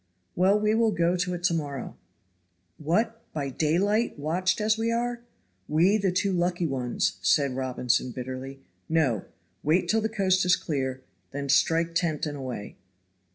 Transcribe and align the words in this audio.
"Well, 0.35 0.59
we 0.59 0.73
will 0.73 0.89
go 0.89 1.15
to 1.15 1.35
it 1.35 1.43
to 1.43 1.53
morrow." 1.53 1.95
"What, 2.79 3.21
by 3.33 3.51
daylight, 3.51 4.17
watched 4.17 4.59
as 4.59 4.75
we 4.75 4.91
are? 4.91 5.21
We, 5.67 5.97
the 5.97 6.11
two 6.11 6.31
lucky 6.33 6.65
ones," 6.65 7.19
said 7.21 7.55
Robinson 7.55 8.09
bitterly. 8.09 8.61
"No. 8.89 9.25
Wait 9.61 9.87
till 9.87 10.01
the 10.01 10.09
coast 10.09 10.43
is 10.43 10.55
clear 10.55 11.03
then 11.29 11.49
strike 11.49 11.93
tent 11.93 12.25
and 12.25 12.35
away." 12.37 12.77